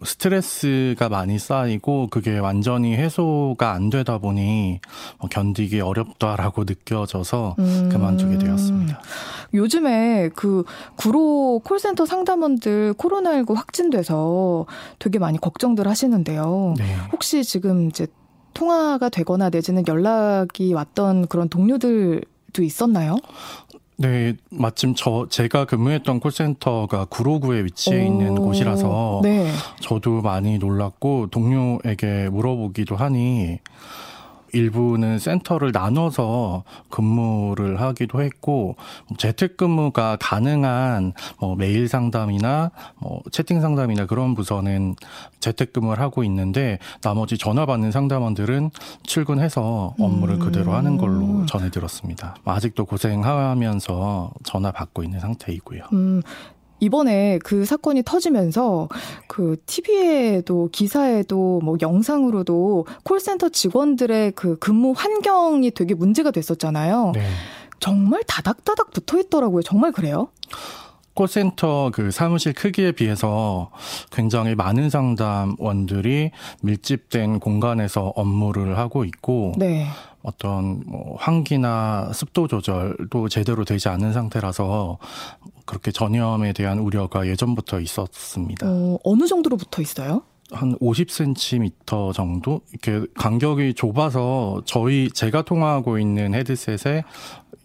[0.05, 4.81] 스트레스가 많이 쌓이고 그게 완전히 해소가 안 되다 보니
[5.19, 7.89] 뭐 견디기 어렵다라고 느껴져서 음.
[7.91, 9.01] 그만두게 되었습니다.
[9.55, 10.65] 요즘에 그
[10.97, 14.67] 구로 콜센터 상담원들 코로나19 확진돼서
[14.99, 16.75] 되게 많이 걱정들 하시는데요.
[16.77, 16.85] 네.
[17.13, 18.07] 혹시 지금 이제
[18.53, 23.17] 통화가 되거나 내지는 연락이 왔던 그런 동료들도 있었나요?
[23.99, 29.51] 네, 마침 저 제가 근무했던 콜센터가 구로구에 위치해 있는 오, 곳이라서 네.
[29.81, 33.59] 저도 많이 놀랐고 동료에게 물어보기도 하니
[34.57, 38.77] 일부는 센터를 나눠서 근무를 하기도 했고
[39.19, 44.97] 재택근무가 가능한 뭐 메일 상담이나 뭐 채팅 상담이나 그런 부서는
[45.41, 48.71] 재택근무를 하고 있는데 나머지 전화 받는 상담원들은
[49.05, 50.41] 출근해서 업무를 음.
[50.41, 52.37] 그대로 하는 걸로 전해 들었습니다.
[52.45, 55.83] 아직도 고생하면서 전화 받고 있는 상태이고요.
[55.93, 56.23] 음,
[56.81, 58.89] 이번에 그 사건이 터지면서
[59.27, 67.13] 그 TV에도 기사에도 뭐 영상으로도 콜센터 직원들의 그 근무 환경이 되게 문제가 됐었잖아요.
[67.15, 67.27] 네.
[67.81, 69.63] 정말 다닥다닥 붙어 있더라고요.
[69.63, 70.29] 정말 그래요?
[71.15, 73.71] 콜센터 그 사무실 크기에 비해서
[74.13, 79.87] 굉장히 많은 상담원들이 밀집된 공간에서 업무를 하고 있고 네.
[80.23, 84.99] 어떤 뭐 환기나 습도 조절도 제대로 되지 않은 상태라서
[85.67, 88.67] 그렇게 전염에 대한 우려가 예전부터 있었습니다.
[88.69, 90.23] 어, 어느 정도로 붙어 있어요?
[90.53, 97.03] 한 50cm 정도 이렇게 간격이 좁아서 저희 제가 통화하고 있는 헤드셋에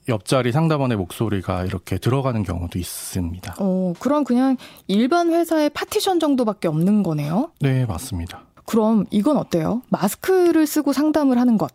[0.10, 3.56] 옆자리 상담원의 목소리가 이렇게 들어가는 경우도 있습니다.
[3.60, 7.52] 어, 그럼 그냥 일반 회사의 파티션 정도밖에 없는 거네요?
[7.60, 8.46] 네, 맞습니다.
[8.66, 9.82] 그럼 이건 어때요?
[9.90, 11.72] 마스크를 쓰고 상담을 하는 것.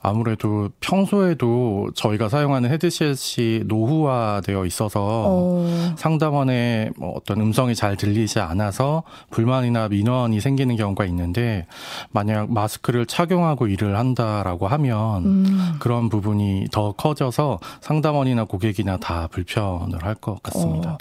[0.00, 9.02] 아무래도 평소에도 저희가 사용하는 헤드셋이 노후화되어 있어서 어, 상담원의 뭐 어떤 음성이 잘 들리지 않아서
[9.30, 11.66] 불만이나 민원이 생기는 경우가 있는데
[12.10, 20.02] 만약 마스크를 착용하고 일을 한다라고 하면 음, 그런 부분이 더 커져서 상담원이나 고객이나 다 불편을
[20.04, 20.98] 할 것 같습니다.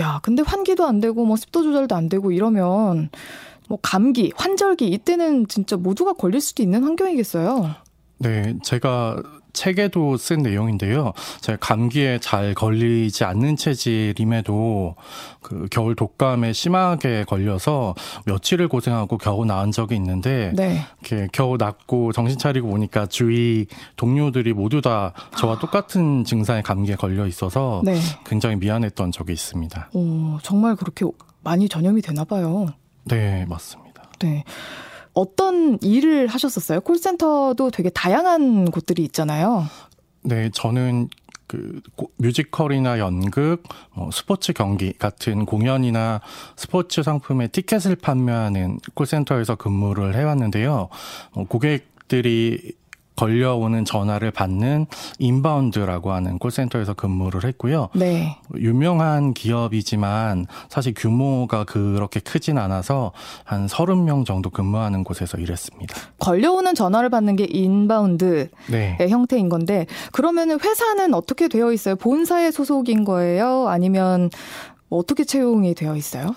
[0.00, 3.10] 야, 근데 환기도 안 되고 뭐 습도 조절도 안 되고 이러면
[3.68, 7.70] 뭐 감기, 환절기 이때는 진짜 모두가 걸릴 수도 있는 환경이겠어요.
[8.24, 11.12] 네, 제가 책에도 쓴 내용인데요.
[11.42, 14.96] 제가 감기에 잘 걸리지 않는 체질임에도
[15.42, 20.80] 그 겨울 독감에 심하게 걸려서 며칠을 고생하고 겨우 나은 적이 있는데 네.
[21.02, 27.26] 이렇게 겨우 낫고 정신 차리고 보니까 주위 동료들이 모두 다 저와 똑같은 증상의 감기에 걸려
[27.26, 28.00] 있어서 네.
[28.24, 29.90] 굉장히 미안했던 적이 있습니다.
[29.92, 31.04] 어, 정말 그렇게
[31.42, 32.66] 많이 전염이 되나 봐요.
[33.04, 34.02] 네, 맞습니다.
[34.18, 34.44] 네.
[35.14, 36.80] 어떤 일을 하셨었어요?
[36.80, 39.64] 콜센터도 되게 다양한 곳들이 있잖아요.
[40.22, 41.08] 네, 저는
[41.46, 43.62] 그 고- 뮤지컬이나 연극,
[43.94, 46.20] 뭐 스포츠 경기 같은 공연이나
[46.56, 50.88] 스포츠 상품의 티켓을 판매하는 콜센터에서 근무를 해왔는데요.
[51.32, 52.72] 어, 고객 들이
[53.16, 54.86] 걸려오는 전화를 받는
[55.18, 57.88] inbound라고 하는 콜센터에서 근무를 했고요.
[57.94, 58.38] 네.
[58.56, 63.12] 유명한 기업이지만 사실 규모가 그렇게 크진 않아서
[63.44, 65.94] 한 30명 정도 근무하는 곳에서 일했습니다.
[66.18, 68.96] 걸려오는 전화를 받는 게 inbound의 네.
[69.08, 71.96] 형태인 건데 그러면은 회사는 어떻게 되어 있어요?
[71.96, 73.68] 본사의 소속인 거예요?
[73.68, 74.30] 아니면
[74.88, 76.34] 뭐 어떻게 채용이 되어 있어요?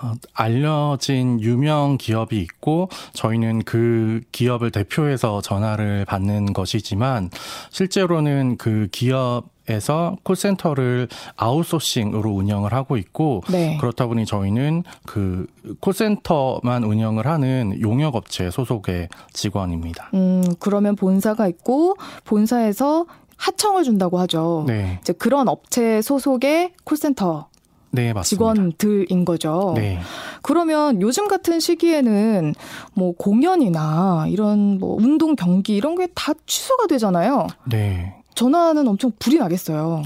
[0.00, 7.30] 어, 알려진 유명 기업이 있고 저희는 그 기업을 대표해서 전화를 받는 것이지만
[7.70, 13.76] 실제로는 그 기업 에서 콜센터를 아웃소싱으로 운영을 하고 있고 네.
[13.78, 15.46] 그렇다 보니 저희는 그
[15.80, 20.08] 콜센터만 운영을 하는 용역업체 소속의 직원입니다.
[20.14, 23.04] 음, 그러면 본사가 있고 본사에서
[23.36, 24.64] 하청을 준다고 하죠.
[24.66, 27.48] 네, 이제 그런 업체 소속의 콜센터
[27.90, 28.24] 네 맞습니다.
[28.54, 29.72] 직원들인 거죠.
[29.76, 29.98] 네.
[30.42, 32.54] 그러면 요즘 같은 시기에는
[32.94, 37.46] 뭐 공연이나 이런 뭐 운동 경기 이런 게 다 취소가 되잖아요.
[37.70, 38.14] 네.
[38.34, 40.02] 전화는 엄청 불이 나겠어요.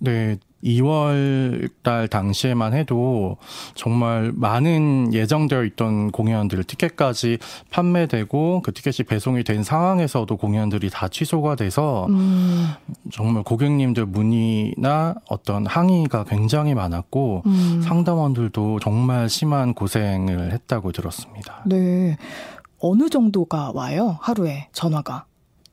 [0.00, 3.36] 네, 2월 달 당시에만 해도
[3.74, 7.38] 정말 많은 예정되어 있던 공연들 티켓까지
[7.70, 12.68] 판매되고 그 티켓이 배송이 된 상황에서도 공연들이 다 취소가 돼서 음,
[13.12, 17.82] 정말 고객님들 문의나 어떤 항의가 굉장히 많았고 음.
[17.82, 21.62] 상담원들도 정말 심한 고생을 했다고 들었습니다.
[21.66, 22.16] 네.
[22.78, 24.18] 어느 정도가 와요?
[24.20, 25.26] 하루에 전화가.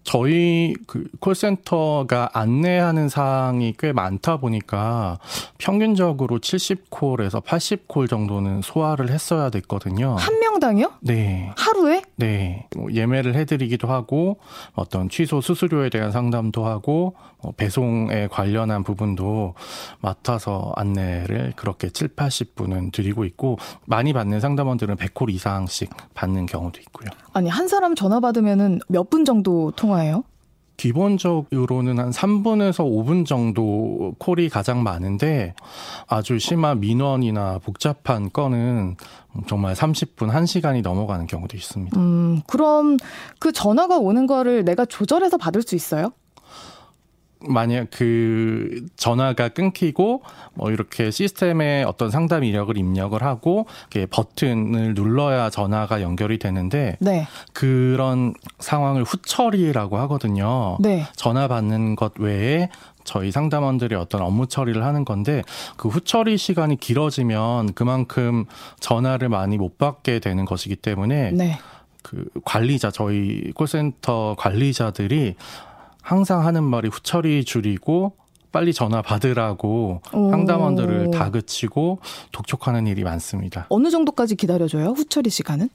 [0.07, 5.19] 저희 그 콜센터가 안내하는 사항이 꽤 많다 보니까
[5.57, 10.15] 평균적으로 70콜에서 80콜 정도는 소화를 했어야 됐거든요.
[10.17, 10.93] 한 명당요?
[11.01, 11.51] 네.
[11.57, 12.03] 하루에?
[12.15, 12.67] 네.
[12.77, 14.37] 뭐 예매를 해드리기도 하고
[14.75, 19.55] 어떤 취소 수수료에 대한 상담도 하고 뭐 배송에 관련한 부분도
[19.99, 27.09] 맡아서 안내를 그렇게 7, 80분은 드리고 있고 많이 받는 상담원들은 100콜 이상씩 받는 경우도 있고요.
[27.33, 30.23] 아니 한 사람 전화 받으면은 몇 분 정도 통화 해요?
[30.77, 35.55] 기본적으로는 한 3분에서 5분 정도 콜이 가장 많은데
[36.07, 38.95] 아주 심한 민원이나 복잡한 건은
[39.47, 41.99] 정말 30분, 1시간이 넘어가는 경우도 있습니다.
[41.99, 42.97] 음, 그럼
[43.39, 46.11] 그 전화가 오는 거를 내가 조절해서 받을 수 있어요?
[47.41, 50.23] 만약 그 전화가 끊기고
[50.53, 53.67] 뭐 이렇게 시스템에 어떤 상담 이력을 입력을 하고
[54.09, 57.27] 버튼을 눌러야 전화가 연결이 되는데 네.
[57.53, 60.77] 그런 상황을 후처리라고 하거든요.
[60.79, 61.05] 네.
[61.15, 62.69] 전화 받는 것 외에
[63.03, 65.41] 저희 상담원들이 어떤 업무 처리를 하는 건데
[65.77, 68.45] 그 후처리 시간이 길어지면 그만큼
[68.81, 71.57] 전화를 많이 못 받게 되는 것이기 때문에 네.
[72.03, 75.35] 그 관리자 저희 콜센터 관리자들이
[76.07, 78.13] 항상 하는 말이 후처리 줄이고
[78.53, 80.29] 빨리 전화 받으라고 오.
[80.31, 81.99] 상담원들을 다그치고
[82.31, 83.65] 독촉하는 일이 많습니다.
[83.67, 84.91] 어느 정도까지 기다려줘요?
[84.91, 85.67] 후처리 시간은?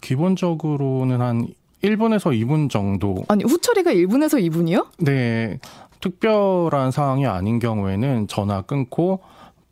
[0.00, 1.48] 기본적으로는 한
[1.82, 3.24] 1분에서 2분 정도.
[3.26, 4.86] 아니 후처리가 1분에서 2분이요?
[4.98, 5.58] 네.
[6.00, 9.18] 특별한 상황이 아닌 경우에는 전화 끊고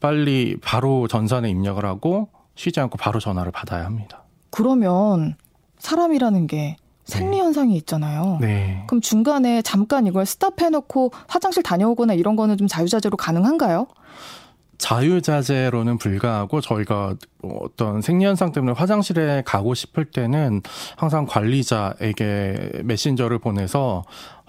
[0.01, 4.25] 빨리 바로 전산에 입력을 하고 쉬지 않고 바로 전화를 받아야 합니다.
[4.51, 5.37] 그러면
[5.79, 8.39] 사람이라는 게 생리 현상이 있잖아요.
[8.41, 8.85] 네.
[8.87, 13.87] 그럼 중간에 잠깐 이걸 스탑해놓고 화장실 다녀오거나 이런 거는 좀 자유자재로 가능한가요?
[14.79, 20.61] 자유자재로는 불가하고 저희가 어떤 생리현상 때문에 화장실에 가고 싶을 때는
[20.97, 24.03] 항상 관리자에게 메신저를 보내서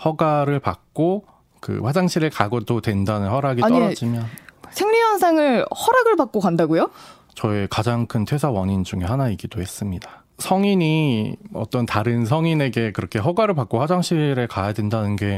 [0.04, 1.26] 허가를 받고
[1.60, 4.26] 그 화장실에 가고도 된다는 허락이 아니, 떨어지면
[4.72, 6.90] 생리 현상을 허락을 받고 간다고요?
[7.36, 10.23] 저의 가장 큰 퇴사 원인 중에 하나이기도 했습니다.
[10.38, 15.38] 성인이 어떤 다른 성인에게 그렇게 허가를 받고 화장실에 가야 된다는 게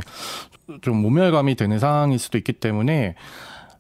[0.82, 3.16] 좀 모멸감이 되는 상황일 수도 있기 때문에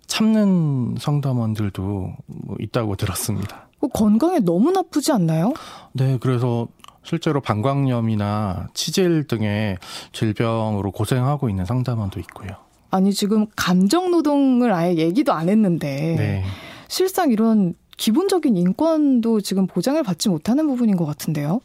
[0.07, 1.83] 참는 상담원들도
[2.27, 3.67] 뭐 있다고 들었습니다.
[3.79, 5.53] 그 건강에 너무 나쁘지 않나요?
[5.93, 6.67] 네, 그래서
[7.03, 9.77] 실제로 방광염이나 치질 등의
[10.11, 12.49] 질병으로 고생하고 있는 상담원도 있고요.
[12.91, 16.43] 아니 지금 감정 노동을 아예 얘기도 안 했는데 네.
[16.87, 21.61] 실상 이런 기본적인 인권도 지금 보장을 받지 못하는 부분인 것 같은데요.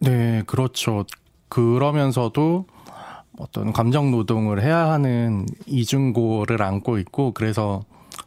[0.00, 1.04] 네, 그렇죠.
[1.48, 2.66] 그러면서도
[3.38, 7.84] 어떤 감정 노동을 해야 하는 이중고를 안고 있고 그래서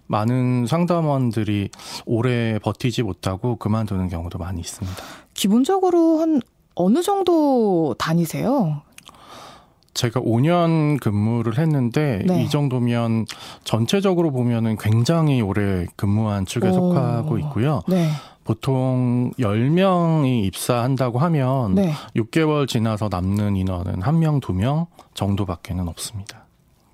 [0.08, 1.70] 많은 상담원들이
[2.06, 4.98] 오래 버티지 못하고 그만두는 경우도 많이 있습니다.
[5.34, 6.42] 기본적으로 한
[6.76, 8.82] 어느 정도 다니세요?
[9.94, 12.44] 제가 5년 근무를 했는데 네.
[12.44, 13.26] 이 정도면
[13.64, 16.74] 전체적으로 보면은 굉장히 오래 근무한 축에 오.
[16.74, 17.82] 속하고 있고요.
[17.88, 18.10] 네.
[18.44, 21.94] 보통 10명이 입사한다고 하면 네.
[22.16, 26.46] 6개월 지나서 남는 인원은 1명, 2명 정도밖에는 없습니다.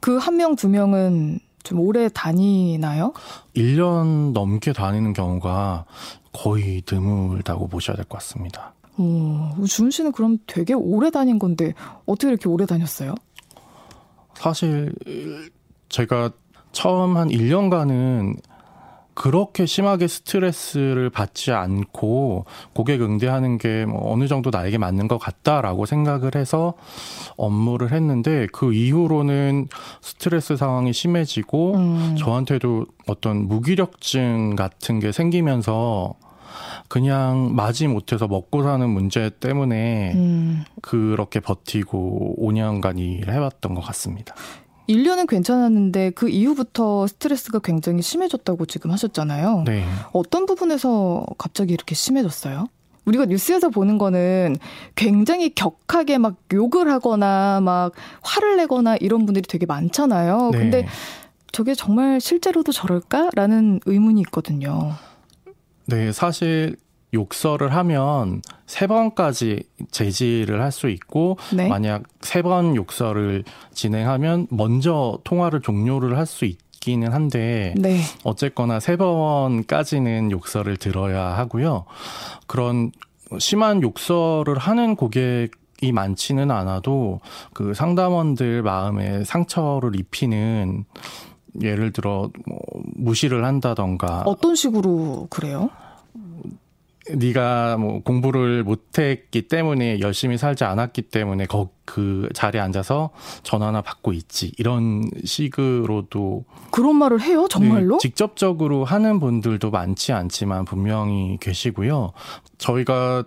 [0.01, 3.13] 그한 명, 두 명은 좀 오래 다니나요?
[3.55, 5.85] 1년 넘게 다니는 경우가
[6.33, 8.73] 거의 드물다고 보셔야 될 것 같습니다.
[8.97, 11.73] 오, 주은 씨는 그럼 되게 오래 다닌 건데
[12.05, 13.13] 어떻게 이렇게 오래 다녔어요?
[14.35, 14.93] 사실
[15.89, 16.31] 제가
[16.71, 18.37] 처음 한 1년간은
[19.15, 25.87] 그렇게 심하게 스트레스를 받지 않고 고객 응대하는 게 뭐 어느 정도 나에게 맞는 것 같다라고
[25.87, 26.75] 생각을 해서
[27.35, 29.69] 업무를 했는데 그 이후로는
[30.01, 32.15] 스트레스 상황이 심해지고 음.
[32.15, 36.13] 저한테도 어떤 무기력증 같은 게 생기면서
[36.87, 40.63] 그냥 마지 못해서 먹고 사는 문제 때문에 음.
[40.81, 44.35] 그렇게 버티고 5년간 일을 해왔던 것 같습니다.
[44.87, 49.63] 1년은 괜찮았는데 그 이후부터 스트레스가 굉장히 심해졌다고 지금 하셨잖아요.
[49.65, 49.83] 네.
[50.13, 52.67] 어떤 부분에서 갑자기 이렇게 심해졌어요?
[53.05, 54.57] 우리가 뉴스에서 보는 거는
[54.95, 60.51] 굉장히 격하게 막 욕을 하거나 막 화를 내거나 이런 분들이 되게 많잖아요.
[60.51, 60.57] 네.
[60.57, 60.87] 근데
[61.51, 64.93] 저게 정말 실제로도 저럴까라는 의문이 있거든요.
[65.87, 66.75] 네, 사실
[67.13, 71.67] 욕설을 하면 세 번까지 제지를 할 수 있고 네.
[71.67, 78.01] 만약 세 번 욕설을 진행하면 먼저 통화를 종료를 할 수 있기는 한데 네.
[78.23, 81.85] 어쨌거나 세 번까지는 욕설을 들어야 하고요.
[82.45, 82.91] 그런
[83.39, 87.19] 심한 욕설을 하는 고객 이 많지는 않아도
[87.53, 90.85] 그 상담원들 마음에 상처를 입히는
[91.61, 92.59] 예를 들어 뭐
[92.97, 95.69] 무시를 한다던가 어떤 식으로 그래요?
[97.09, 103.11] 네가 뭐 공부를 못했기 때문에 열심히 살지 않았기 때문에 거, 그 자리에 앉아서
[103.43, 107.97] 전화나 받고 있지 이런 식으로도 그런 말을 해요 정말로?
[107.97, 112.11] 네, 직접적으로 하는 분들도 많지 않지만 분명히 계시고요.
[112.57, 113.23] 저희가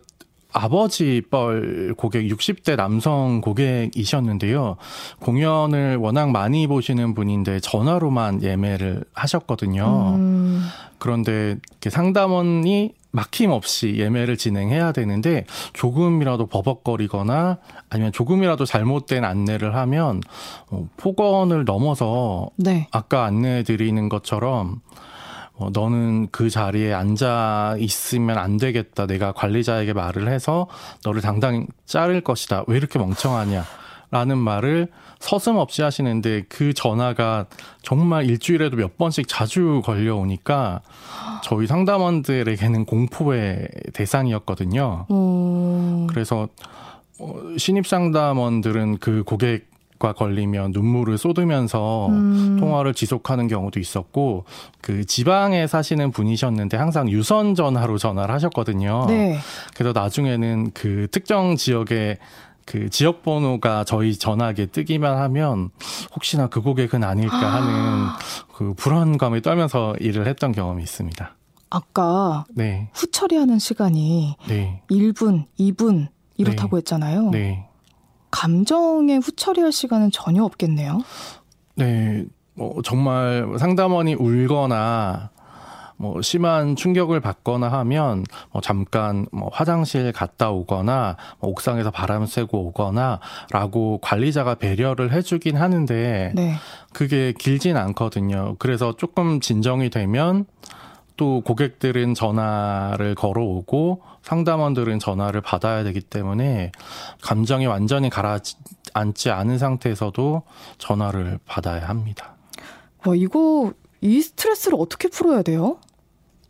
[0.52, 4.76] 아버지 뻘 고객 60대 남성 고객이셨는데요.
[5.20, 10.14] 공연을 워낙 많이 보시는 분인데 전화로만 예매를 하셨거든요.
[10.16, 10.62] 음,
[10.98, 11.56] 그런데
[11.88, 17.58] 상담원이 막힘없이 예매를 진행해야 되는데 조금이라도 버벅거리거나
[17.88, 20.20] 아니면 조금이라도 잘못된 안내를 하면
[20.70, 22.86] 어, 폭언을 넘어서 네.
[22.92, 24.80] 아까 안내해 드리는 것처럼
[25.61, 29.07] 어, 너는 그 자리에 앉아 있으면 안 되겠다.
[29.07, 30.66] 내가 관리자에게 말을 해서
[31.05, 32.64] 너를 당당히 자를 것이다.
[32.66, 33.64] 왜 이렇게 멍청하냐?
[34.11, 34.88] 라는 말을
[35.20, 37.46] 서슴없이 하시는데 그 전화가
[37.83, 40.81] 정말 일주일에도 몇 번씩 자주 걸려오니까
[41.44, 45.07] 저희 상담원들에게는 공포의 대상이었거든요.
[45.09, 46.49] 어, 그래서
[47.20, 49.69] 어, 신입 상담원들은 그 고객
[50.00, 54.46] 과 걸리면 눈물을 쏟으면서 음, 통화를 지속하는 경우도 있었고
[54.80, 59.04] 그 지방에 사시는 분이셨는데 항상 유선 전화로 전화를 하셨거든요.
[59.08, 59.38] 네.
[59.74, 62.16] 그래서 나중에는 그 특정 지역에
[62.64, 65.68] 그 지역 번호가 저희 전화기에 뜨기만 하면
[66.14, 68.08] 혹시나 그 고객은 아닐까 하는
[68.54, 71.36] 그 불안감에 떨면서 일을 했던 경험이 있습니다.
[71.68, 72.88] 아까 네.
[72.94, 74.82] 후 처리하는 시간이 네.
[74.90, 76.08] 1분, 2분
[76.38, 76.78] 이렇다고 네.
[76.78, 77.30] 했잖아요.
[77.30, 77.69] 네.
[78.30, 81.02] 감정에 후처리할 시간은 전혀 없겠네요.
[81.76, 85.30] 네, 뭐 정말 상담원이 울거나
[86.00, 92.68] 뭐 심한 충격을 받거나 하면 뭐 잠깐 뭐 화장실 갔다 오거나 뭐 옥상에서 바람 쐬고
[92.68, 96.54] 오거나라고 관리자가 배려를 해주긴 하는데 네.
[96.94, 98.56] 그게 길진 않거든요.
[98.58, 100.46] 그래서 조금 진정이 되면
[101.18, 106.72] 또 고객들은 전화를 걸어오고 상담원들은 전화를 받아야 되기 때문에
[107.22, 110.42] 감정이 완전히 가라앉지 않은 상태에서도
[110.78, 112.35] 전화를 받아야 합니다.
[113.04, 115.78] 와, 이거 이 스트레스를 어떻게 풀어야 돼요?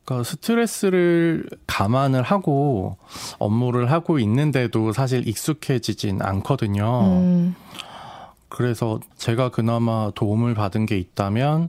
[0.05, 2.97] 그러니까 스트레스를 감안을 하고
[3.39, 7.03] 업무를 하고 있는데도 사실 익숙해지진 않거든요.
[7.05, 7.55] 음,
[8.49, 11.69] 그래서 제가 그나마 도움을 받은 게 있다면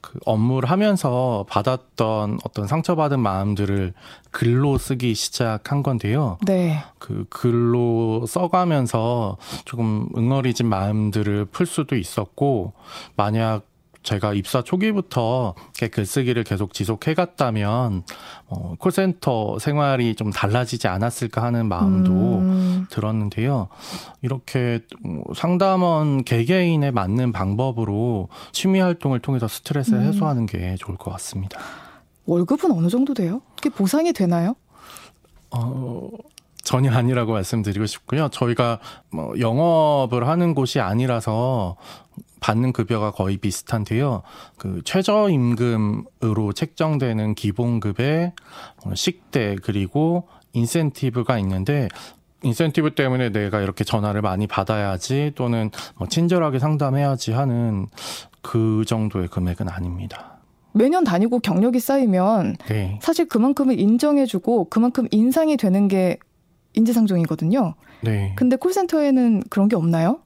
[0.00, 3.94] 그 업무를 하면서 받았던 어떤 상처받은 마음들을
[4.30, 6.38] 글로 쓰기 시작한 건데요.
[6.46, 6.82] 네.
[6.98, 12.72] 그 글로 써가면서 조금 응어리진 마음들을 풀 수도 있었고
[13.16, 13.67] 만약
[14.08, 18.04] 제가 입사 초기부터 이렇게 글쓰기를 계속 지속해갔다면
[18.46, 23.68] 어, 콜센터 생활이 좀 달라지지 않았을까 하는 마음도 음, 들었는데요.
[24.22, 30.06] 이렇게 뭐 상담원 개개인에 맞는 방법으로 취미 활동을 통해서 스트레스를 음.
[30.06, 31.60] 해소하는 게 좋을 것 같습니다.
[32.24, 33.42] 월급은 어느 정도 돼요?
[33.56, 34.54] 그게 보상이 되나요?
[35.50, 36.08] 어,
[36.62, 38.28] 전혀 아니라고 말씀드리고 싶고요.
[38.30, 38.78] 저희가
[39.10, 41.76] 뭐 영업을 하는 곳이 아니라서
[42.40, 44.22] 받는 급여가 거의 비슷한데요.
[44.56, 48.32] 그 최저임금으로 책정되는 기본급에
[48.84, 51.88] 어, 식대 그리고 인센티브가 있는데
[52.42, 57.86] 인센티브 때문에 내가 이렇게 전화를 많이 받아야지 또는 뭐 친절하게 상담해야지 하는
[58.42, 60.38] 그 정도의 금액은 아닙니다.
[60.72, 62.98] 매년 다니고 경력이 쌓이면 네.
[63.02, 66.18] 사실 그만큼을 인정해주고 그만큼 인상이 되는 게
[66.74, 67.74] 인지상정이거든요.
[68.02, 68.32] 네.
[68.36, 70.20] 근데 콜센터에는 그런 게 없나요?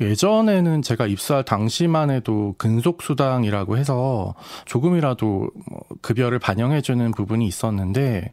[0.00, 4.34] 예전에는 제가 입사할 당시만 해도 근속수당이라고 해서
[4.64, 8.32] 조금이라도 뭐 급여를 반영해주는 부분이 있었는데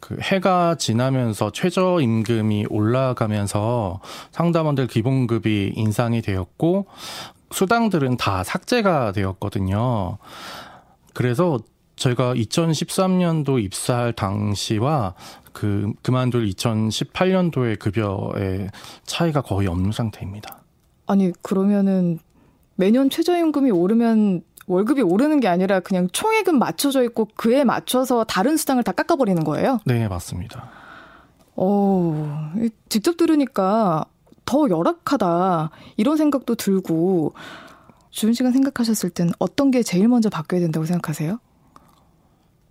[0.00, 4.00] 그 해가 지나면서 최저임금이 올라가면서
[4.32, 6.86] 상담원들 기본급이 인상이 되었고
[7.50, 10.18] 수당들은 다 삭제가 되었거든요.
[11.14, 11.58] 그래서
[11.96, 15.14] 제가 2013년도 입사할 당시와
[15.52, 18.68] 그 그만둘 2018년도의 급여의
[19.04, 20.59] 차이가 거의 없는 상태입니다.
[21.10, 22.20] 아니 그러면은
[22.76, 28.84] 매년 최저임금이 오르면 월급이 오르는 게 아니라 그냥 총액은 맞춰져 있고 그에 맞춰서 다른 수당을
[28.84, 29.80] 다 깎아버리는 거예요?
[29.86, 30.70] 네, 맞습니다.
[31.56, 32.52] 어,
[32.88, 34.04] 직접 들으니까
[34.44, 37.34] 더 열악하다 이런 생각도 들고
[38.10, 41.40] 주은 씨가 생각하셨을 땐 어떤 게 제일 먼저 바뀌어야 된다고 생각하세요?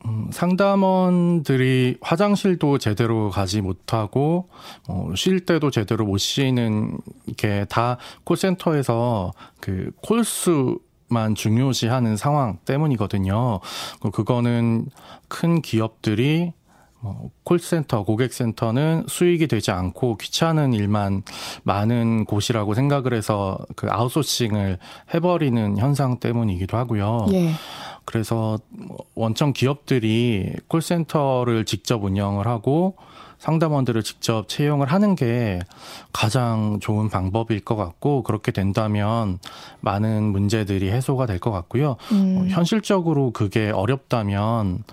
[0.06, 4.48] 음, 상담원들이 화장실도 제대로 가지 못하고
[4.88, 6.98] 어, 쉴 때도 제대로 못 쉬는
[7.38, 10.80] 게 다 콜센터에서 그 콜수
[11.12, 13.60] 만 중요시하는 상황 때문이거든요.
[14.02, 14.86] 그- 그거는
[15.28, 16.54] 큰 기업들이
[17.02, 21.24] 뭐 콜센터, 고객센터는 수익이 되지 않고 귀찮은 일만
[21.64, 24.78] 많은 곳이라고 생각을 해서 그 아웃소싱을
[25.14, 27.28] 해버리는 현상 때문이기도 하고요.
[27.34, 27.52] 예.
[28.10, 32.96] 그래서 뭐 원청 기업들이 콜센터를 직접 운영을 하고
[33.40, 35.60] 상담원들을 직접 채용을 하는 게
[36.14, 39.40] 가장 좋은 방법일 것 같고 그렇게 된다면
[39.82, 41.96] 많은 문제들이 해소가 될 것 같고요.
[42.12, 42.38] 음.
[42.38, 44.84] 어, 현실적으로 그게 어렵다면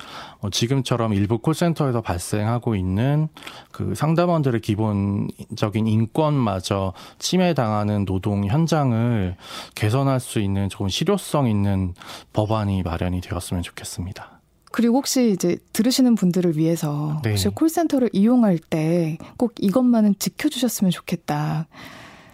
[0.40, 3.28] 어, 지금처럼 일부 콜센터에서 발생하고 있는
[3.72, 9.34] 그 상담원들의 기본적인 인권마저 침해당하는 노동 현장을
[9.74, 11.94] 개선할 수 있는 좋은 실효성 있는
[12.32, 14.36] 법안이 마련이 되었으면 좋겠습니다.
[14.77, 17.31] 그리고 혹시 이제 들으시는 분들을 위해서 네.
[17.31, 21.66] 혹시 콜센터를 이용할 때 꼭 이것만은 지켜주셨으면 좋겠다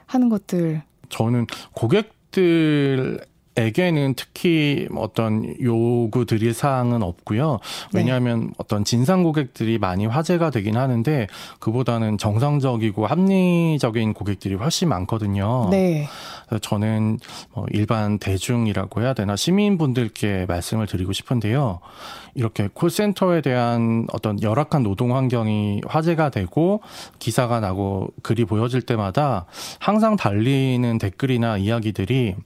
[0.07, 3.19] 하는 것들 저는 고객 들에
[3.55, 7.59] 게는 특히 어떤 요구 드릴 사항은 없고요.
[7.93, 8.01] 네.
[8.01, 11.27] 왜냐하면 어떤 진상 고객들이 많이 화제가 되긴 하는데
[11.59, 15.69] 그보다는 정상적이고 합리적인 고객들이 훨씬 많거든요.
[15.71, 16.09] 네.
[16.47, 17.19] 그래서 저는
[17.55, 21.81] 뭐 일반 대중이라고 해야 되나 시민분들께 말씀을 드리고 싶은데요.
[22.35, 26.81] 이렇게 콜센터에 대한 어떤 열악한 노동 환경이 화제가 되고
[27.19, 29.45] 기사가 나고 글이 보여질 때마다
[29.79, 32.37] 항상 달리는 댓글이나 이야기들이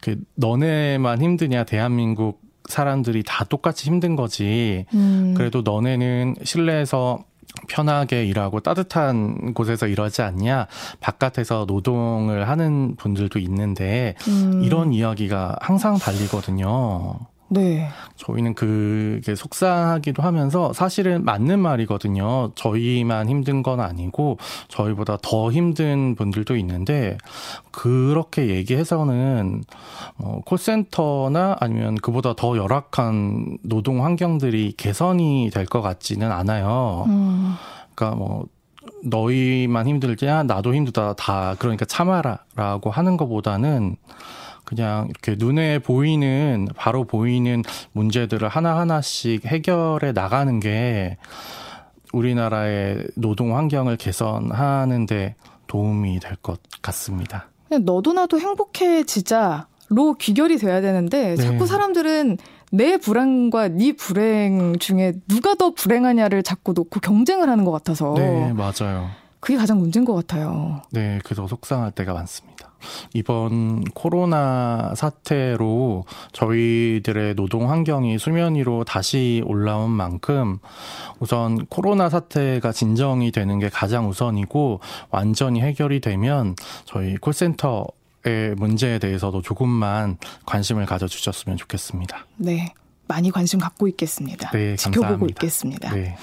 [0.00, 4.86] 그 너네만 힘드냐 대한민국 사람들이 다 똑같이 힘든 거지.
[4.94, 5.34] 음.
[5.36, 7.24] 그래도 너네는 실내에서
[7.68, 10.66] 편하게 일하고 따뜻한 곳에서 일하지 않냐?
[11.00, 14.62] 바깥에서 노동을 하는 분들도 있는데 음.
[14.64, 17.18] 이런 이야기가 항상 달리거든요.
[17.52, 17.88] 네.
[18.16, 22.52] 저희는 그게 속상하기도 하면서 사실은 맞는 말이거든요.
[22.54, 24.38] 저희만 힘든 건 아니고
[24.68, 27.18] 저희보다 더 힘든 분들도 있는데
[27.70, 29.64] 그렇게 얘기해서는
[30.18, 37.04] 어, 콜센터나 아니면 그보다 더 열악한 노동 환경들이 개선이 될 것 같지는 않아요.
[37.08, 37.54] 음.
[37.94, 38.46] 그러니까 뭐
[39.04, 43.96] 너희만 힘들지 야 나도 힘들다 다 그러니까 참아라라고 하는 것보다는
[44.74, 47.62] 그냥 이렇게 눈에 보이는 바로 보이는
[47.92, 51.18] 문제들을 하나 하나씩 해결해 나가는 게
[52.14, 55.34] 우리나라의 노동 환경을 개선하는데
[55.66, 57.48] 도움이 될 것 같습니다.
[57.82, 61.36] 너도 나도 행복해지자로 귀결이 돼야 되는데 네.
[61.36, 62.38] 자꾸 사람들은
[62.70, 68.54] 내 불행과 네 불행 중에 누가 더 불행하냐를 자꾸 놓고 경쟁을 하는 것 같아서 네,
[68.54, 69.10] 맞아요.
[69.40, 70.80] 그게 가장 문제인 것 같아요.
[70.92, 72.71] 네, 그래서 속상할 때가 많습니다.
[73.14, 80.58] 이번 코로나 사태로 저희들의 노동 환경이 수면 위로 다시 올라온 만큼
[81.18, 84.80] 우선 코로나 사태가 진정이 되는 게 가장 우선이고
[85.10, 86.54] 완전히 해결이 되면
[86.84, 87.86] 저희 콜센터
[88.24, 90.16] 의 문제에 대해서도 조금만
[90.46, 92.24] 관심을 가져주셨으면 좋겠습니다.
[92.36, 92.72] 네.
[93.08, 94.50] 많이 관심 갖고 있겠습니다.
[94.52, 95.26] 네, 지켜보고 감사합니다.
[95.26, 95.92] 있겠습니다.
[95.92, 96.16] 네.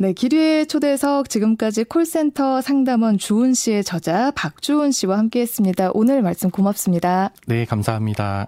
[0.00, 5.90] 네, 기류의 초대석 지금까지 콜센터 상담원 주은 씨의 저자 박주은 씨와 함께했습니다.
[5.92, 7.32] 오늘 말씀 고맙습니다.
[7.48, 8.46] 네, 감사합니다.